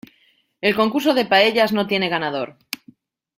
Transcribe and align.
El 0.61 0.73
concurso 0.75 1.13
de 1.13 1.25
paellas 1.25 1.73
no 1.73 1.85
tiene 1.85 2.09
ganador. 2.09 2.57